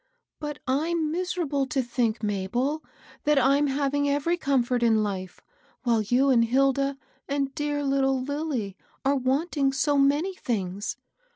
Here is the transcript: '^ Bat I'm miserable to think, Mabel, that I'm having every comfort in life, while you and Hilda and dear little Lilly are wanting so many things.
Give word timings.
'^ 0.37 0.39
Bat 0.39 0.57
I'm 0.65 1.11
miserable 1.11 1.67
to 1.67 1.83
think, 1.83 2.23
Mabel, 2.23 2.83
that 3.23 3.37
I'm 3.37 3.67
having 3.67 4.09
every 4.09 4.35
comfort 4.35 4.81
in 4.81 5.03
life, 5.03 5.41
while 5.83 6.01
you 6.01 6.31
and 6.31 6.43
Hilda 6.43 6.97
and 7.27 7.53
dear 7.53 7.83
little 7.83 8.19
Lilly 8.19 8.75
are 9.05 9.15
wanting 9.15 9.71
so 9.71 9.99
many 9.99 10.33
things. 10.35 10.97